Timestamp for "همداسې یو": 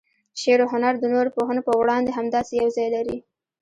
2.19-2.69